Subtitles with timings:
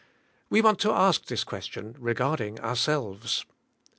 [0.49, 3.45] We want to ask this question regarding our selves.